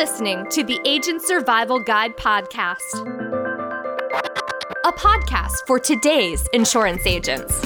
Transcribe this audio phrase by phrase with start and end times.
[0.00, 2.80] listening to the Agent Survival Guide podcast,
[4.86, 7.62] a podcast for today's insurance agents.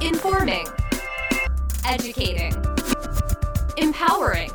[0.00, 0.66] Informing,
[1.86, 2.54] educating,
[3.76, 4.50] empowering,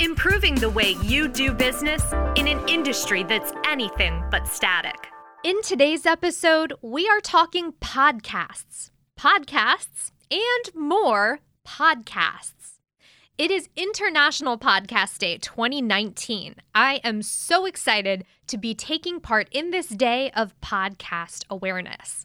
[0.00, 2.02] improving the way you do business
[2.34, 5.06] in an industry that's anything but static.
[5.44, 12.55] In today's episode, we are talking podcasts, podcasts, and more podcasts.
[13.38, 16.54] It is International Podcast Day 2019.
[16.74, 22.24] I am so excited to be taking part in this day of podcast awareness.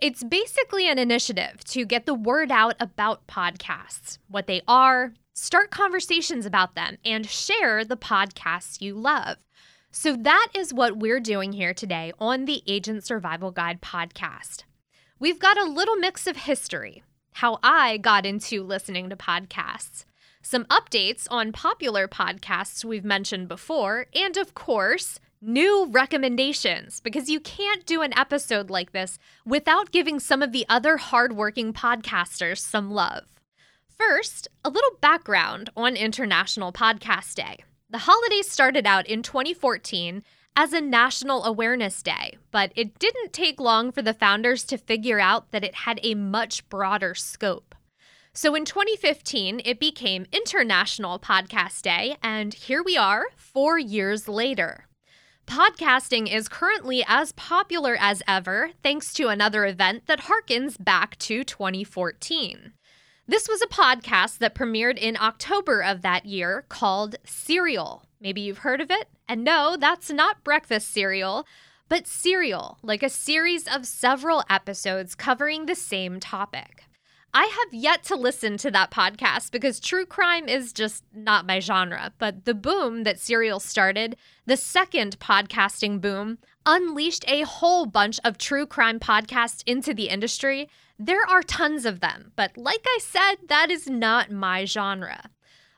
[0.00, 5.72] It's basically an initiative to get the word out about podcasts, what they are, start
[5.72, 9.38] conversations about them, and share the podcasts you love.
[9.90, 14.62] So, that is what we're doing here today on the Agent Survival Guide podcast.
[15.18, 17.02] We've got a little mix of history,
[17.32, 20.04] how I got into listening to podcasts
[20.42, 27.40] some updates on popular podcasts we've mentioned before, and of course, new recommendations because you
[27.40, 32.90] can't do an episode like this without giving some of the other hardworking podcasters some
[32.90, 33.24] love.
[33.96, 37.64] First, a little background on International Podcast Day.
[37.90, 40.22] The holiday started out in 2014
[40.54, 45.20] as a National Awareness Day, but it didn't take long for the founders to figure
[45.20, 47.67] out that it had a much broader scope.
[48.32, 54.86] So in 2015, it became International Podcast Day, and here we are, four years later.
[55.46, 61.42] Podcasting is currently as popular as ever, thanks to another event that harkens back to
[61.42, 62.74] 2014.
[63.26, 68.04] This was a podcast that premiered in October of that year called Serial.
[68.20, 69.08] Maybe you've heard of it.
[69.28, 71.46] And no, that's not breakfast cereal,
[71.88, 76.84] but serial, like a series of several episodes covering the same topic.
[77.34, 81.60] I have yet to listen to that podcast because true crime is just not my
[81.60, 82.12] genre.
[82.18, 84.16] But the boom that Serial started,
[84.46, 90.68] the second podcasting boom, unleashed a whole bunch of true crime podcasts into the industry.
[90.98, 95.30] There are tons of them, but like I said, that is not my genre.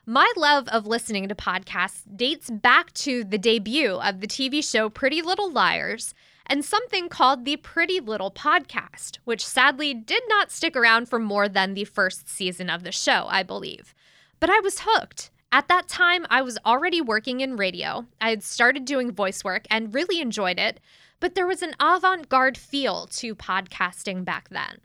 [0.05, 4.89] My love of listening to podcasts dates back to the debut of the TV show
[4.89, 6.15] Pretty Little Liars
[6.51, 11.47] and something called the Pretty Little Podcast, which sadly did not stick around for more
[11.47, 13.95] than the first season of the show, I believe.
[14.41, 15.31] But I was hooked.
[15.53, 18.05] At that time, I was already working in radio.
[18.19, 20.81] I had started doing voice work and really enjoyed it,
[21.21, 24.79] but there was an avant garde feel to podcasting back then.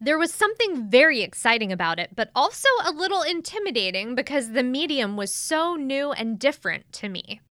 [0.00, 5.16] There was something very exciting about it, but also a little intimidating because the medium
[5.16, 7.42] was so new and different to me.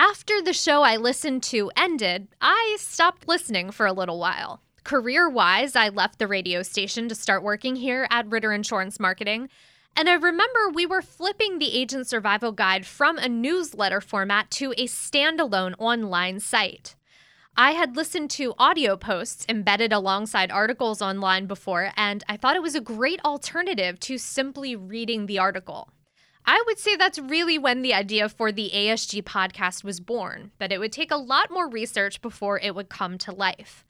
[0.00, 4.62] After the show I listened to ended, I stopped listening for a little while.
[4.84, 9.48] Career wise, I left the radio station to start working here at Ritter Insurance Marketing.
[9.96, 14.72] And I remember we were flipping the Agent Survival Guide from a newsletter format to
[14.78, 16.94] a standalone online site.
[17.56, 22.62] I had listened to audio posts embedded alongside articles online before, and I thought it
[22.62, 25.88] was a great alternative to simply reading the article.
[26.50, 30.72] I would say that's really when the idea for the ASG podcast was born, but
[30.72, 33.84] it would take a lot more research before it would come to life.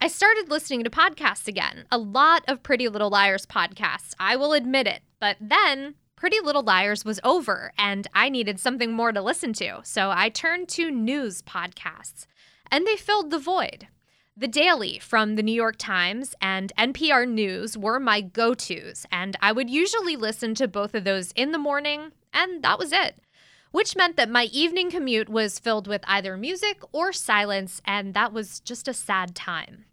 [0.00, 4.52] I started listening to podcasts again, a lot of Pretty Little Liars podcasts, I will
[4.52, 9.22] admit it, but then Pretty Little Liars was over and I needed something more to
[9.22, 12.26] listen to, so I turned to news podcasts,
[12.68, 13.86] and they filled the void.
[14.34, 19.36] The Daily from the New York Times and NPR News were my go tos, and
[19.42, 23.16] I would usually listen to both of those in the morning, and that was it.
[23.72, 28.32] Which meant that my evening commute was filled with either music or silence, and that
[28.32, 29.84] was just a sad time.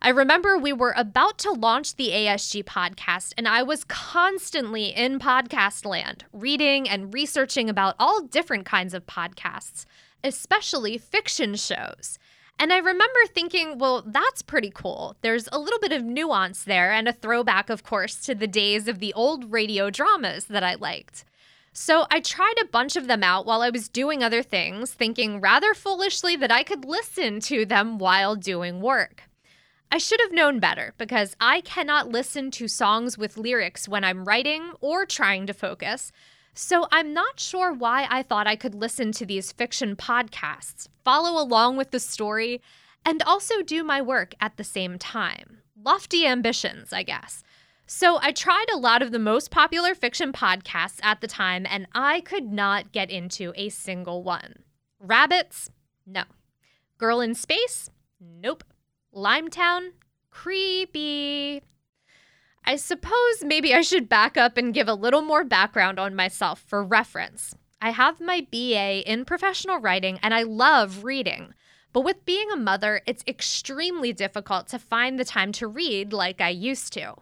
[0.00, 5.18] I remember we were about to launch the ASG podcast, and I was constantly in
[5.18, 9.84] podcast land, reading and researching about all different kinds of podcasts,
[10.22, 12.20] especially fiction shows.
[12.60, 15.16] And I remember thinking, well, that's pretty cool.
[15.22, 18.86] There's a little bit of nuance there and a throwback, of course, to the days
[18.86, 21.24] of the old radio dramas that I liked.
[21.72, 25.40] So I tried a bunch of them out while I was doing other things, thinking
[25.40, 29.22] rather foolishly that I could listen to them while doing work.
[29.90, 34.26] I should have known better because I cannot listen to songs with lyrics when I'm
[34.26, 36.12] writing or trying to focus.
[36.54, 41.40] So I'm not sure why I thought I could listen to these fiction podcasts, follow
[41.42, 42.60] along with the story,
[43.04, 45.58] and also do my work at the same time.
[45.82, 47.42] Lofty ambitions, I guess.
[47.86, 51.86] So I tried a lot of the most popular fiction podcasts at the time, and
[51.92, 54.62] I could not get into a single one.
[55.00, 55.70] Rabbits?
[56.06, 56.22] No.
[56.98, 57.90] Girl in Space?
[58.20, 58.64] Nope.
[59.14, 59.90] Limetown?
[60.30, 61.62] Creepy.
[62.70, 66.62] I suppose maybe I should back up and give a little more background on myself
[66.68, 67.52] for reference.
[67.82, 71.52] I have my BA in professional writing and I love reading.
[71.92, 76.40] But with being a mother, it's extremely difficult to find the time to read like
[76.40, 77.16] I used to.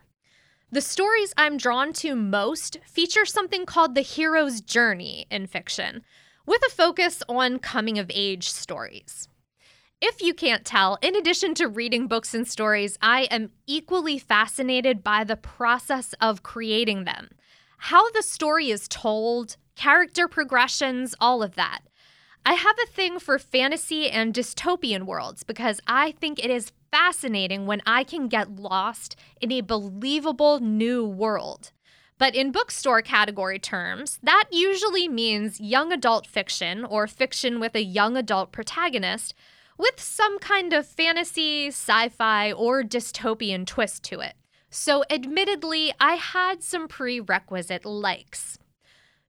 [0.71, 6.03] The stories I'm drawn to most feature something called the hero's journey in fiction,
[6.45, 9.31] with a focus on coming of age stories.
[10.01, 15.03] If you can't tell, in addition to reading books and stories, I am equally fascinated
[15.03, 17.31] by the process of creating them.
[17.79, 21.81] How the story is told, character progressions, all of that.
[22.47, 27.67] I have a thing for fantasy and dystopian worlds because I think it is fascinating
[27.67, 31.73] when I can get lost in a believable new world.
[32.19, 37.83] But in bookstore category terms, that usually means young adult fiction or fiction with a
[37.83, 39.35] young adult protagonist
[39.79, 44.35] with some kind of fantasy, sci fi, or dystopian twist to it.
[44.71, 48.59] So, admittedly, I had some prerequisite likes.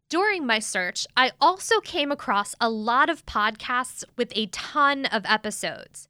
[0.09, 5.23] During my search, I also came across a lot of podcasts with a ton of
[5.25, 6.09] episodes.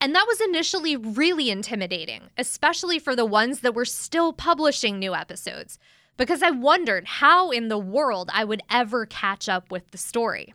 [0.00, 5.14] And that was initially really intimidating, especially for the ones that were still publishing new
[5.14, 5.78] episodes,
[6.16, 10.54] because I wondered how in the world I would ever catch up with the story.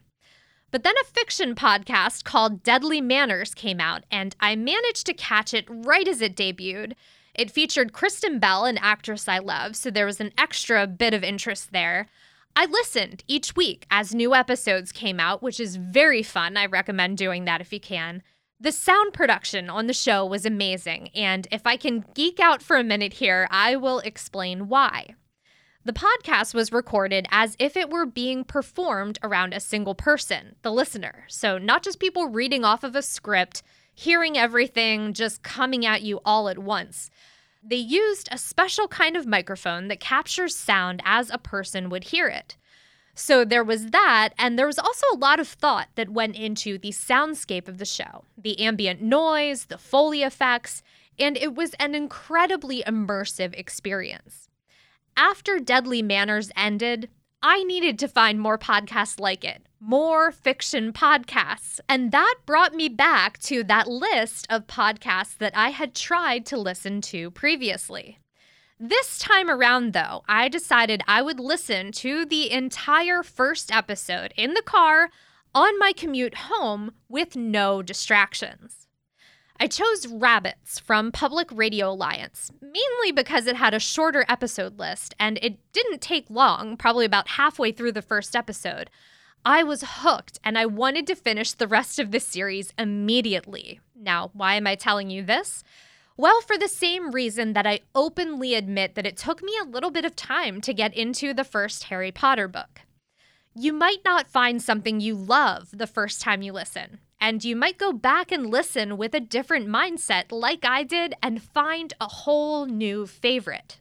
[0.75, 5.53] But then a fiction podcast called Deadly Manners came out, and I managed to catch
[5.53, 6.95] it right as it debuted.
[7.33, 11.23] It featured Kristen Bell, an actress I love, so there was an extra bit of
[11.23, 12.09] interest there.
[12.57, 16.57] I listened each week as new episodes came out, which is very fun.
[16.57, 18.21] I recommend doing that if you can.
[18.59, 22.75] The sound production on the show was amazing, and if I can geek out for
[22.75, 25.15] a minute here, I will explain why.
[25.85, 30.71] The podcast was recorded as if it were being performed around a single person, the
[30.71, 31.25] listener.
[31.27, 33.61] So, not just people reading off of a script,
[33.93, 37.11] hearing everything just coming at you all at once.
[37.63, 42.27] They used a special kind of microphone that captures sound as a person would hear
[42.29, 42.57] it.
[43.13, 46.79] So there was that, and there was also a lot of thought that went into
[46.79, 50.81] the soundscape of the show the ambient noise, the Foley effects,
[51.19, 54.49] and it was an incredibly immersive experience.
[55.17, 57.09] After Deadly Manners ended,
[57.41, 61.79] I needed to find more podcasts like it, more fiction podcasts.
[61.87, 66.57] And that brought me back to that list of podcasts that I had tried to
[66.57, 68.19] listen to previously.
[68.77, 74.53] This time around, though, I decided I would listen to the entire first episode in
[74.53, 75.11] the car
[75.53, 78.84] on my commute home with no distractions.
[79.57, 85.15] I chose Rabbits from Public Radio Alliance, mainly because it had a shorter episode list
[85.17, 88.89] and it didn't take long, probably about halfway through the first episode.
[89.45, 93.79] I was hooked and I wanted to finish the rest of the series immediately.
[93.95, 95.63] Now, why am I telling you this?
[96.17, 99.91] Well, for the same reason that I openly admit that it took me a little
[99.91, 102.81] bit of time to get into the first Harry Potter book.
[103.53, 107.77] You might not find something you love the first time you listen, and you might
[107.77, 112.65] go back and listen with a different mindset, like I did, and find a whole
[112.65, 113.79] new favorite.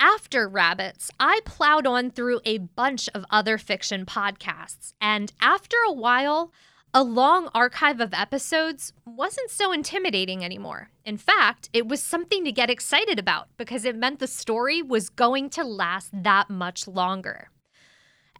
[0.00, 5.92] After Rabbits, I plowed on through a bunch of other fiction podcasts, and after a
[5.92, 6.52] while,
[6.92, 10.90] a long archive of episodes wasn't so intimidating anymore.
[11.04, 15.08] In fact, it was something to get excited about because it meant the story was
[15.08, 17.50] going to last that much longer.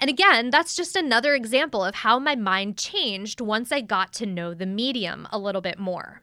[0.00, 4.26] And again, that's just another example of how my mind changed once I got to
[4.26, 6.22] know the medium a little bit more.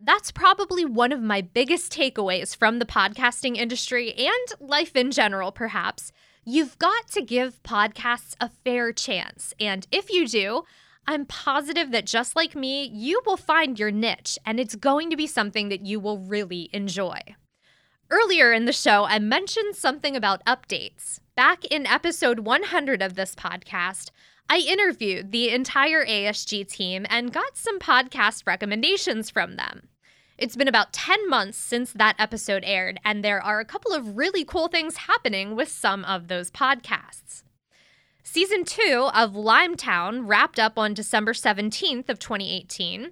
[0.00, 5.50] That's probably one of my biggest takeaways from the podcasting industry and life in general,
[5.50, 6.12] perhaps.
[6.44, 9.52] You've got to give podcasts a fair chance.
[9.58, 10.62] And if you do,
[11.06, 15.16] I'm positive that just like me, you will find your niche and it's going to
[15.16, 17.18] be something that you will really enjoy.
[18.10, 21.20] Earlier in the show, I mentioned something about updates.
[21.36, 24.10] Back in episode 100 of this podcast,
[24.48, 29.88] I interviewed the entire ASG team and got some podcast recommendations from them.
[30.38, 34.16] It's been about 10 months since that episode aired, and there are a couple of
[34.16, 37.42] really cool things happening with some of those podcasts.
[38.22, 43.10] Season 2 of Limetown wrapped up on December 17th of 2018.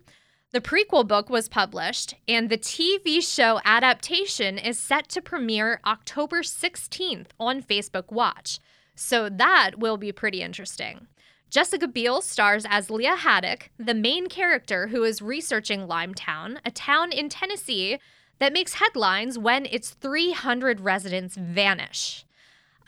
[0.53, 6.43] The prequel book was published, and the TV show adaptation is set to premiere October
[6.43, 8.61] 16th on Facebook Watch.
[8.95, 11.09] So that will be pretty interesting.
[11.51, 17.13] Jessica Biel stars as Lia Haddock, the main character who is researching Limetown, a town
[17.13, 17.99] in Tennessee
[18.39, 22.26] that makes headlines when its 300 residents vanish.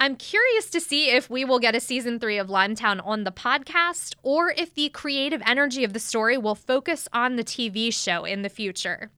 [0.00, 3.32] I'm curious to see if we will get a season three of Limetown on the
[3.32, 8.24] podcast or if the creative energy of the story will focus on the TV show
[8.24, 9.10] in the future.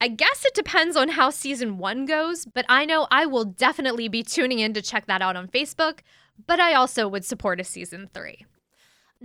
[0.00, 4.08] I guess it depends on how season one goes, but I know I will definitely
[4.08, 5.98] be tuning in to check that out on Facebook,
[6.46, 8.46] but I also would support a season three.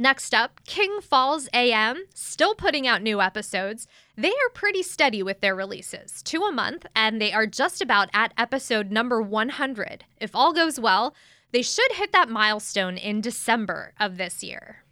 [0.01, 3.86] Next up, King Falls AM, still putting out new episodes.
[4.15, 8.08] They are pretty steady with their releases, two a month, and they are just about
[8.13, 10.06] at episode number 100.
[10.22, 11.13] If all goes well,
[11.51, 14.86] they should hit that milestone in December of this year.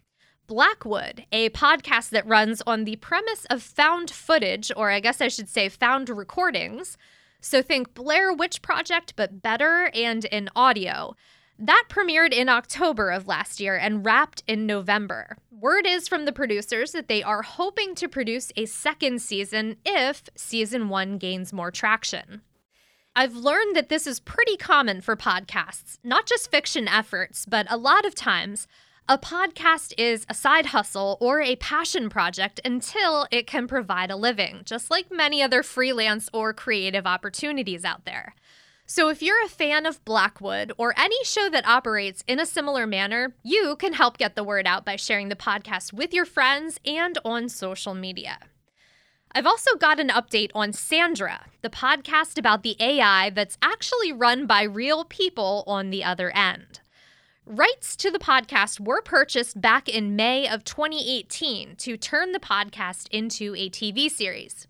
[0.45, 5.29] Blackwood, a podcast that runs on the premise of found footage, or I guess I
[5.29, 6.97] should say found recordings.
[7.39, 11.15] So think Blair Witch Project, but better and in audio.
[11.59, 15.37] That premiered in October of last year and wrapped in November.
[15.49, 20.29] Word is from the producers that they are hoping to produce a second season if
[20.35, 22.41] season one gains more traction.
[23.15, 27.77] I've learned that this is pretty common for podcasts, not just fiction efforts, but a
[27.77, 28.67] lot of times
[29.09, 34.15] a podcast is a side hustle or a passion project until it can provide a
[34.15, 38.35] living, just like many other freelance or creative opportunities out there.
[38.89, 42.87] So, if you're a fan of Blackwood or any show that operates in a similar
[42.87, 46.79] manner, you can help get the word out by sharing the podcast with your friends
[46.85, 48.39] and on social media.
[49.33, 54.47] I've also got an update on Sandra, the podcast about the AI that's actually run
[54.47, 56.79] by real people on the other end.
[57.45, 63.09] Rights to the podcast were purchased back in May of 2018 to turn the podcast
[63.09, 64.65] into a TV series.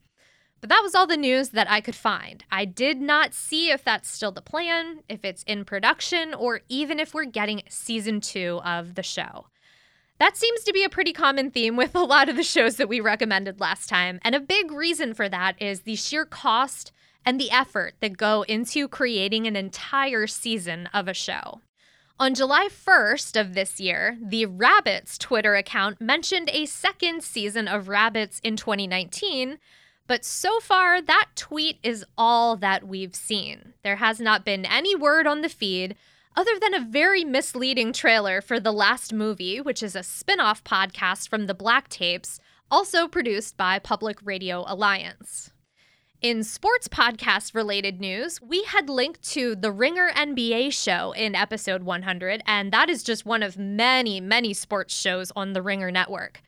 [0.59, 2.43] But that was all the news that I could find.
[2.51, 6.99] I did not see if that's still the plan, if it's in production, or even
[6.99, 9.47] if we're getting season two of the show.
[10.19, 12.89] That seems to be a pretty common theme with a lot of the shows that
[12.89, 16.91] we recommended last time, and a big reason for that is the sheer cost
[17.23, 21.61] and the effort that go into creating an entire season of a show.
[22.19, 27.89] On July 1st of this year, the Rabbits Twitter account mentioned a second season of
[27.89, 29.59] Rabbits in 2019,
[30.07, 33.73] but so far that tweet is all that we've seen.
[33.83, 35.95] There has not been any word on the feed
[36.35, 40.63] other than a very misleading trailer for The Last Movie, which is a spin off
[40.63, 45.51] podcast from the Black Tapes, also produced by Public Radio Alliance.
[46.21, 51.83] In sports podcast related news, we had linked to the Ringer NBA show in episode
[51.83, 56.41] 100, and that is just one of many, many sports shows on the Ringer network.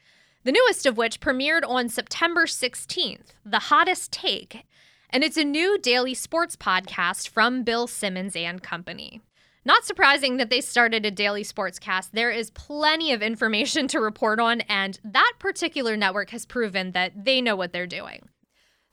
[0.46, 4.66] The newest of which premiered on September 16th, The Hottest Take,
[5.10, 9.20] and it's a new daily sports podcast from Bill Simmons and Company.
[9.66, 12.12] Not surprising that they started a daily sportscast.
[12.14, 17.26] There is plenty of information to report on, and that particular network has proven that
[17.26, 18.30] they know what they're doing.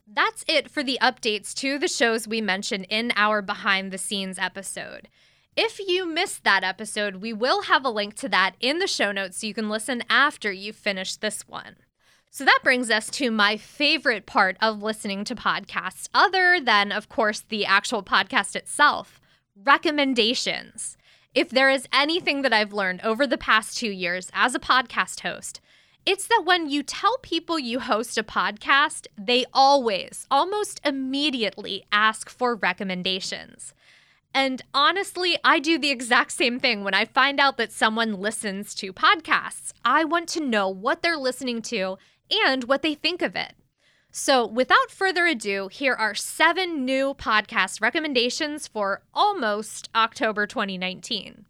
[0.05, 4.37] That's it for the updates to the shows we mentioned in our behind the scenes
[4.37, 5.07] episode.
[5.59, 9.11] If you missed that episode, we will have a link to that in the show
[9.11, 11.77] notes so you can listen after you finish this one.
[12.29, 17.09] So that brings us to my favorite part of listening to podcasts, other than, of
[17.09, 19.19] course, the actual podcast itself
[19.65, 20.95] recommendations.
[21.33, 25.21] If there is anything that I've learned over the past two years as a podcast
[25.21, 25.59] host,
[26.05, 32.29] it's that when you tell people you host a podcast, they always, almost immediately ask
[32.29, 33.73] for recommendations.
[34.37, 38.75] And honestly, I do the exact same thing when I find out that someone listens
[38.75, 39.73] to podcasts.
[39.83, 41.97] I want to know what they're listening to
[42.29, 43.53] and what they think of it.
[44.11, 51.47] So, without further ado, here are seven new podcast recommendations for almost October 2019.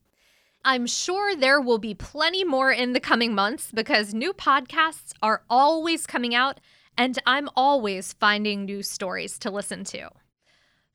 [0.64, 5.44] I'm sure there will be plenty more in the coming months because new podcasts are
[5.50, 6.62] always coming out
[6.98, 10.10] and I'm always finding new stories to listen to.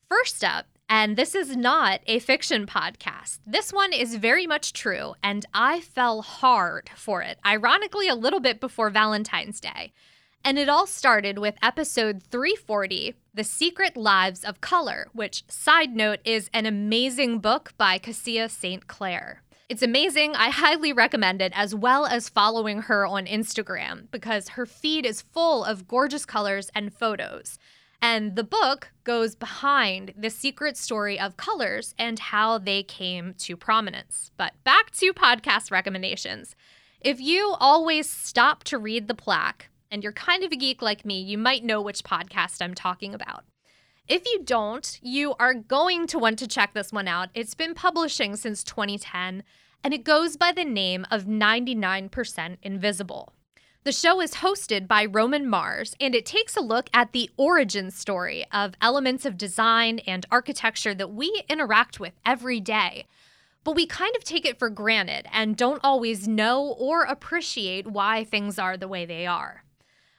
[0.09, 3.39] First up, and this is not a fiction podcast.
[3.47, 8.41] This one is very much true, and I fell hard for it, ironically, a little
[8.41, 9.95] bit before Valentine's Day.
[10.45, 16.19] And it all started with episode 340, The Secret Lives of Color, which, side note,
[16.27, 18.87] is an amazing book by Kassia St.
[18.87, 19.41] Clair.
[19.71, 20.37] It's amazing.
[20.37, 25.23] I highly recommend it, as well as following her on Instagram, because her feed is
[25.23, 27.59] full of gorgeous colors and photos.
[28.03, 33.57] And the book goes behind the secret story of colors and how they came to
[33.57, 34.33] prominence.
[34.37, 36.57] But back to podcast recommendations.
[37.01, 41.05] If you always stop to read the plaque, and you're kind of a geek like
[41.05, 43.45] me, you might know which podcast I'm talking about.
[44.09, 47.29] If you don't, you are going to want to check this one out.
[47.35, 49.45] It's been publishing since 2010
[49.85, 53.35] and it goes by the name of 99% Invisible.
[53.85, 57.91] The show is hosted by Roman Mars, and it takes a look at the origin
[57.91, 63.07] story of elements of design and architecture that we interact with every day.
[63.65, 68.23] But we kind of take it for granted and don't always know or appreciate why
[68.23, 69.65] things are the way they are.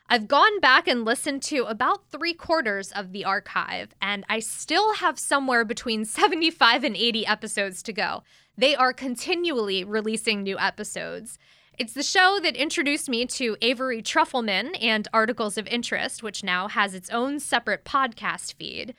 [0.09, 4.95] I've gone back and listened to about three quarters of the archive, and I still
[4.95, 8.23] have somewhere between 75 and 80 episodes to go.
[8.57, 11.39] They are continually releasing new episodes.
[11.79, 16.67] It's the show that introduced me to Avery Trufelman and Articles of Interest, which now
[16.67, 18.93] has its own separate podcast feed.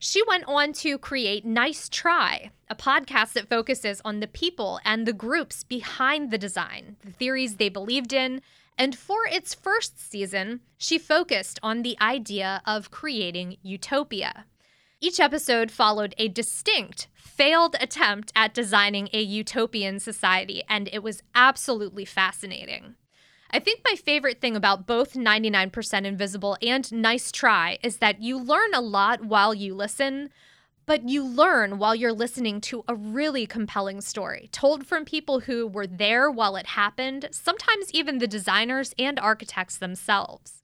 [0.00, 5.06] She went on to create Nice Try, a podcast that focuses on the people and
[5.06, 8.42] the groups behind the design, the theories they believed in,
[8.76, 14.46] and for its first season, she focused on the idea of creating utopia.
[14.98, 21.22] Each episode followed a distinct, failed attempt at designing a utopian society, and it was
[21.34, 22.94] absolutely fascinating.
[23.50, 28.38] I think my favorite thing about both 99% Invisible and Nice Try is that you
[28.38, 30.30] learn a lot while you listen,
[30.86, 35.66] but you learn while you're listening to a really compelling story told from people who
[35.66, 40.62] were there while it happened, sometimes even the designers and architects themselves.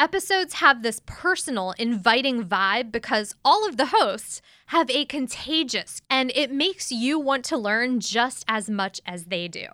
[0.00, 6.30] Episodes have this personal, inviting vibe because all of the hosts have a contagious, and
[6.36, 9.66] it makes you want to learn just as much as they do.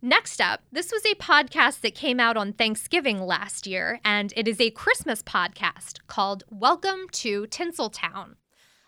[0.00, 4.46] Next up, this was a podcast that came out on Thanksgiving last year, and it
[4.46, 8.36] is a Christmas podcast called Welcome to Tinseltown.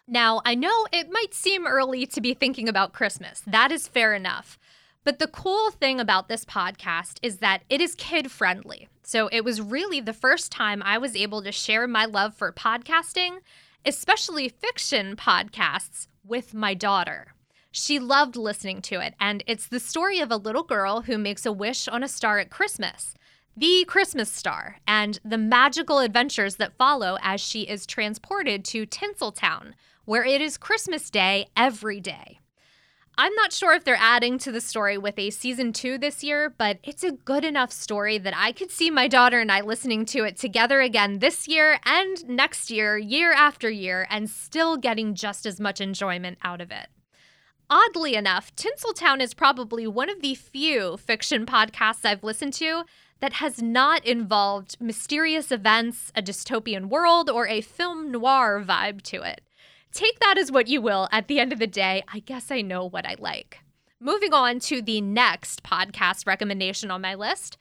[0.07, 3.43] Now, I know it might seem early to be thinking about Christmas.
[3.49, 4.61] That is fair enough.
[5.03, 8.89] But the cool thing about this podcast is that it is kid friendly.
[9.13, 12.51] So it was really the first time I was able to share my love for
[12.51, 13.41] podcasting,
[13.85, 17.35] especially fiction podcasts, with my daughter.
[17.71, 21.45] She loved listening to it, and it's the story of a little girl who makes
[21.45, 23.15] a wish on a star at Christmas,
[23.55, 29.75] the Christmas star, and the magical adventures that follow as she is transported to Tinseltown,
[30.07, 32.39] where it is Christmas Day every day.
[33.19, 36.49] I'm not sure if they're adding to the story with a season two this year,
[36.49, 40.07] but it's a good enough story that I could see my daughter and I listening
[40.07, 45.15] to it together again this year and next year, year after year, and still getting
[45.15, 46.89] just as much enjoyment out of it.
[47.69, 52.85] Oddly enough, Tinseltown is probably one of the few fiction podcasts I've listened to
[53.21, 59.23] that has not involved mysterious events, a dystopian world, or a film noir vibe to
[59.23, 59.43] it.
[59.93, 61.07] Take that as what you will.
[61.13, 63.59] At the end of the day, I guess I know what I like.
[64.01, 67.59] Moving on to the next podcast recommendation on my list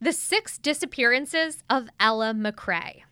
[0.00, 3.02] The Six Disappearances of Ella McCrae.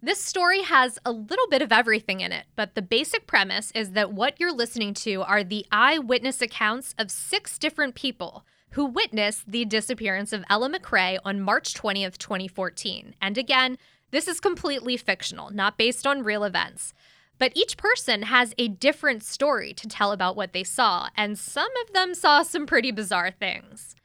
[0.00, 3.92] This story has a little bit of everything in it, but the basic premise is
[3.92, 9.52] that what you're listening to are the eyewitness accounts of six different people who witnessed
[9.52, 13.14] the disappearance of Ella McCrae on March 20th, 2014.
[13.20, 13.76] And again,
[14.10, 16.94] this is completely fictional, not based on real events.
[17.42, 21.72] But each person has a different story to tell about what they saw, and some
[21.84, 23.96] of them saw some pretty bizarre things.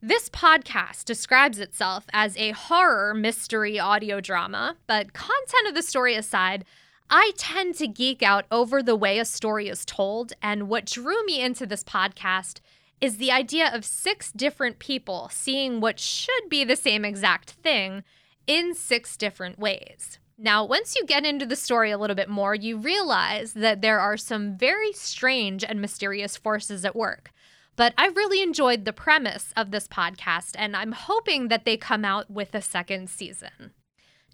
[0.00, 6.14] This podcast describes itself as a horror mystery audio drama, but content of the story
[6.14, 6.64] aside,
[7.10, 11.26] I tend to geek out over the way a story is told, and what drew
[11.26, 12.60] me into this podcast
[13.00, 18.04] is the idea of six different people seeing what should be the same exact thing
[18.46, 20.20] in six different ways.
[20.42, 24.00] Now, once you get into the story a little bit more, you realize that there
[24.00, 27.30] are some very strange and mysterious forces at work.
[27.76, 32.06] But I really enjoyed the premise of this podcast, and I'm hoping that they come
[32.06, 33.72] out with a second season.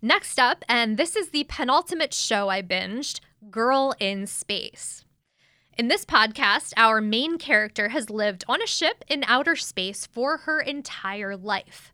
[0.01, 3.19] Next up, and this is the penultimate show I binged
[3.51, 5.05] Girl in Space.
[5.77, 10.37] In this podcast, our main character has lived on a ship in outer space for
[10.39, 11.93] her entire life.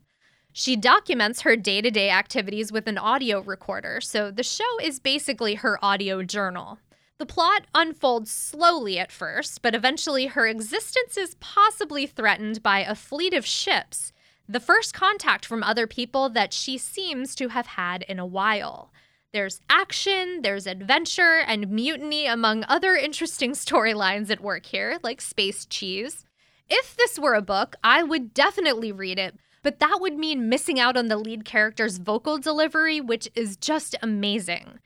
[0.53, 5.01] She documents her day to day activities with an audio recorder, so the show is
[5.01, 6.79] basically her audio journal.
[7.19, 12.95] The plot unfolds slowly at first, but eventually her existence is possibly threatened by a
[12.95, 14.12] fleet of ships,
[14.47, 18.93] the first contact from other people that she seems to have had in a while.
[19.33, 25.65] There's action, there's adventure, and mutiny, among other interesting storylines at work here, like Space
[25.65, 26.27] Cheese.
[26.69, 30.79] If this were a book, I would definitely read it, but that would mean missing
[30.79, 34.79] out on the lead character's vocal delivery, which is just amazing.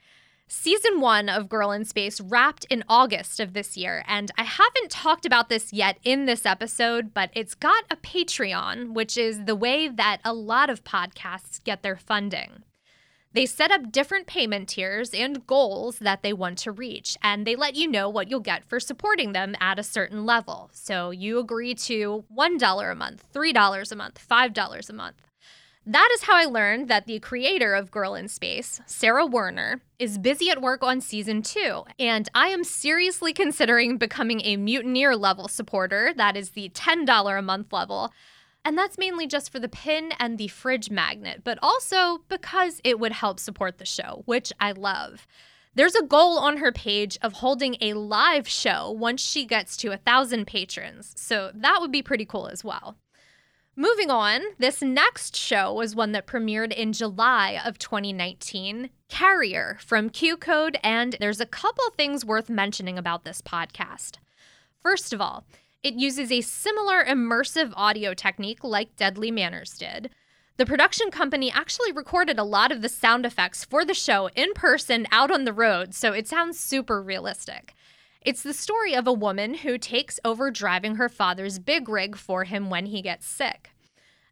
[0.49, 4.89] Season one of Girl in Space wrapped in August of this year, and I haven't
[4.89, 9.55] talked about this yet in this episode, but it's got a Patreon, which is the
[9.55, 12.63] way that a lot of podcasts get their funding.
[13.37, 17.55] They set up different payment tiers and goals that they want to reach, and they
[17.55, 20.71] let you know what you'll get for supporting them at a certain level.
[20.73, 25.21] So you agree to $1 a month, $3 a month, $5 a month.
[25.85, 30.17] That is how I learned that the creator of Girl in Space, Sarah Werner, is
[30.17, 35.47] busy at work on season two, and I am seriously considering becoming a Mutineer level
[35.47, 38.11] supporter, that is the $10 a month level,
[38.67, 42.99] and that's mainly just for the pin and the fridge magnet, but also because it
[42.99, 45.25] would help support the show, which I love.
[45.73, 49.93] There's a goal on her page of holding a live show once she gets to
[49.93, 52.97] a thousand patrons, so that would be pretty cool as well.
[53.77, 60.09] Moving on, this next show was one that premiered in July of 2019 Carrier from
[60.09, 64.17] Q Code, and there's a couple things worth mentioning about this podcast.
[64.83, 65.45] First of all,
[65.83, 70.09] it uses a similar immersive audio technique like Deadly Manners did.
[70.57, 74.53] The production company actually recorded a lot of the sound effects for the show in
[74.53, 77.75] person out on the road, so it sounds super realistic.
[78.21, 82.43] It's the story of a woman who takes over driving her father's big rig for
[82.43, 83.69] him when he gets sick.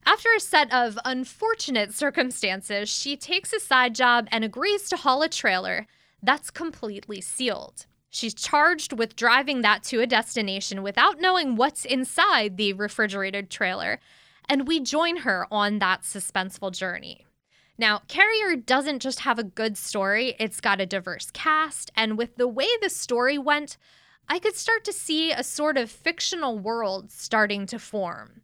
[0.05, 5.21] After a set of unfortunate circumstances, she takes a side job and agrees to haul
[5.21, 5.87] a trailer
[6.21, 7.85] that's completely sealed.
[8.15, 13.99] She's charged with driving that to a destination without knowing what's inside the refrigerated trailer,
[14.47, 17.25] and we join her on that suspenseful journey.
[17.77, 22.37] Now, Carrier doesn't just have a good story, it's got a diverse cast, and with
[22.37, 23.75] the way the story went,
[24.29, 28.43] I could start to see a sort of fictional world starting to form.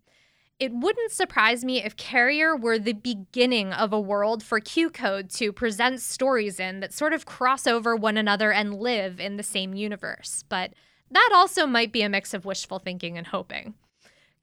[0.61, 5.31] It wouldn't surprise me if Carrier were the beginning of a world for Q Code
[5.31, 9.43] to present stories in that sort of cross over one another and live in the
[9.43, 10.43] same universe.
[10.49, 10.75] But
[11.09, 13.73] that also might be a mix of wishful thinking and hoping.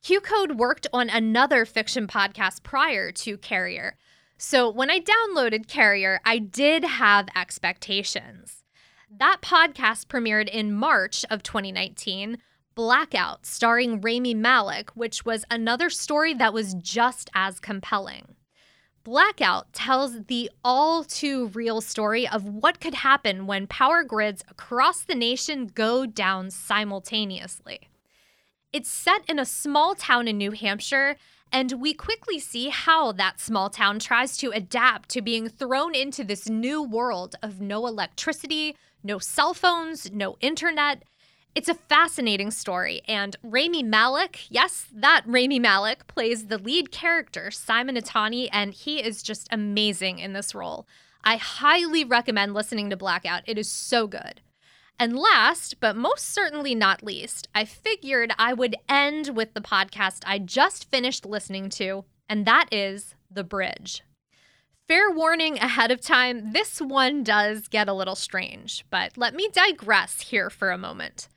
[0.03, 3.97] Q Code worked on another fiction podcast prior to Carrier,
[4.37, 8.65] so when I downloaded Carrier, I did have expectations.
[9.09, 12.39] That podcast premiered in March of 2019,
[12.79, 18.37] Blackout, starring Rami Malek, which was another story that was just as compelling.
[19.03, 25.03] Blackout tells the all too real story of what could happen when power grids across
[25.03, 27.89] the nation go down simultaneously.
[28.73, 31.17] It's set in a small town in New Hampshire
[31.51, 36.23] and we quickly see how that small town tries to adapt to being thrown into
[36.23, 41.03] this new world of no electricity, no cell phones, no internet.
[41.55, 47.51] It's a fascinating story, and Rami Malek, yes, that Rami Malek plays the lead character,
[47.51, 50.87] Simon Itani, and he is just amazing in this role.
[51.25, 53.43] I highly recommend listening to Blackout.
[53.47, 54.41] It is so good.
[55.01, 60.23] And last, but most certainly not least, I figured I would end with the podcast
[60.27, 64.03] I just finished listening to, and that is The Bridge.
[64.87, 69.49] Fair warning ahead of time, this one does get a little strange, but let me
[69.53, 71.29] digress here for a moment.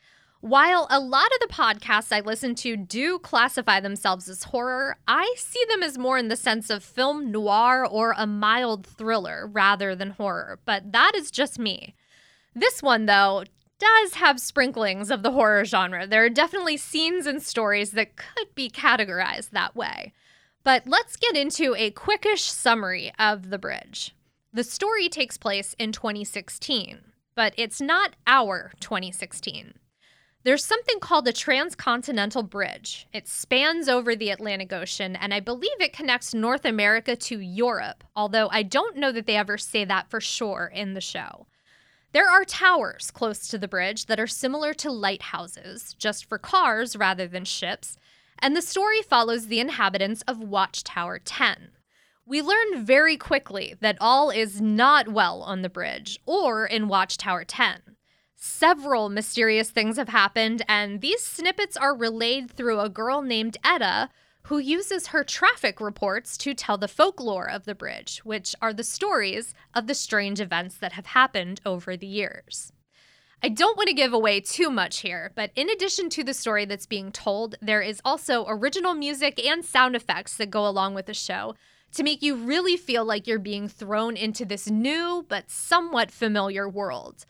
[0.41, 5.35] While a lot of the podcasts I listen to do classify themselves as horror, I
[5.37, 9.95] see them as more in the sense of film noir or a mild thriller rather
[9.95, 11.93] than horror, but that is just me.
[12.55, 13.43] This one, though,
[13.77, 16.07] does have sprinklings of the horror genre.
[16.07, 20.11] There are definitely scenes and stories that could be categorized that way.
[20.63, 24.15] But let's get into a quickish summary of The Bridge.
[24.51, 26.99] The story takes place in 2016,
[27.35, 29.75] but it's not our 2016.
[30.43, 33.07] There's something called a transcontinental bridge.
[33.13, 38.03] It spans over the Atlantic Ocean, and I believe it connects North America to Europe,
[38.15, 41.45] although I don't know that they ever say that for sure in the show.
[42.11, 46.95] There are towers close to the bridge that are similar to lighthouses, just for cars
[46.95, 47.99] rather than ships,
[48.39, 51.69] and the story follows the inhabitants of Watchtower 10.
[52.25, 57.45] We learn very quickly that all is not well on the bridge or in Watchtower
[57.45, 57.90] 10.
[58.43, 64.09] Several mysterious things have happened, and these snippets are relayed through a girl named Etta
[64.45, 68.83] who uses her traffic reports to tell the folklore of the bridge, which are the
[68.83, 72.73] stories of the strange events that have happened over the years.
[73.43, 76.65] I don't want to give away too much here, but in addition to the story
[76.65, 81.05] that's being told, there is also original music and sound effects that go along with
[81.05, 81.53] the show
[81.93, 86.67] to make you really feel like you're being thrown into this new but somewhat familiar
[86.67, 87.27] world.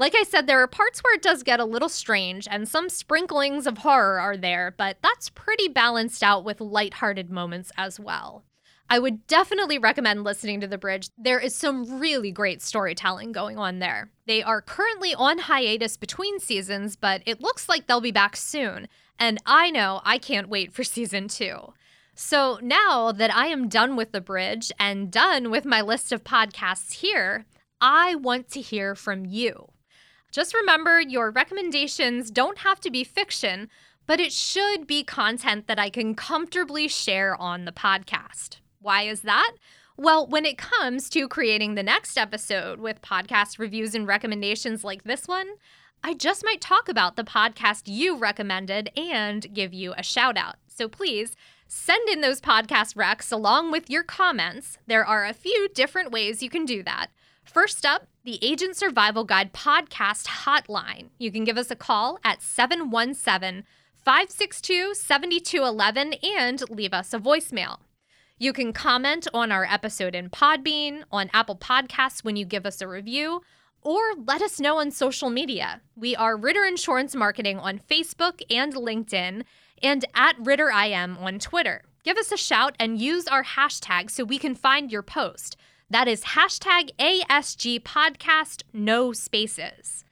[0.00, 2.88] Like I said, there are parts where it does get a little strange, and some
[2.88, 8.42] sprinklings of horror are there, but that's pretty balanced out with lighthearted moments as well.
[8.88, 11.10] I would definitely recommend listening to The Bridge.
[11.18, 14.10] There is some really great storytelling going on there.
[14.26, 18.88] They are currently on hiatus between seasons, but it looks like they'll be back soon.
[19.18, 21.74] And I know I can't wait for season two.
[22.14, 26.24] So now that I am done with The Bridge and done with my list of
[26.24, 27.44] podcasts here,
[27.82, 29.68] I want to hear from you.
[30.30, 33.68] Just remember your recommendations don't have to be fiction,
[34.06, 38.58] but it should be content that I can comfortably share on the podcast.
[38.80, 39.52] Why is that?
[39.96, 45.04] Well, when it comes to creating the next episode with podcast reviews and recommendations like
[45.04, 45.48] this one,
[46.02, 50.56] I just might talk about the podcast you recommended and give you a shout out.
[50.66, 51.36] So please
[51.68, 54.78] send in those podcast recs along with your comments.
[54.86, 57.08] There are a few different ways you can do that.
[57.44, 61.08] First up, the Agent Survival Guide podcast hotline.
[61.16, 63.64] You can give us a call at 717
[63.96, 67.78] 562 7211 and leave us a voicemail.
[68.38, 72.82] You can comment on our episode in Podbean, on Apple Podcasts when you give us
[72.82, 73.40] a review,
[73.82, 75.80] or let us know on social media.
[75.96, 79.44] We are Ritter Insurance Marketing on Facebook and LinkedIn,
[79.82, 81.82] and at RitterIM on Twitter.
[82.02, 85.56] Give us a shout and use our hashtag so we can find your post.
[85.90, 90.04] That is hashtag ASG Podcast, no spaces.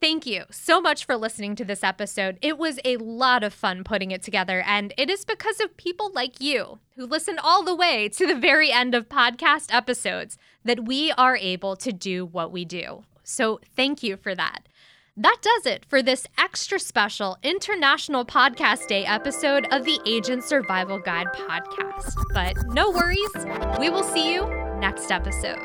[0.00, 2.38] Thank you so much for listening to this episode.
[2.40, 6.10] It was a lot of fun putting it together, and it is because of people
[6.14, 10.86] like you who listen all the way to the very end of podcast episodes that
[10.86, 13.04] we are able to do what we do.
[13.22, 14.60] So, thank you for that.
[15.14, 21.00] That does it for this extra special International Podcast Day episode of the Agent Survival
[21.00, 22.14] Guide podcast.
[22.32, 25.58] But no worries, we will see you next episode.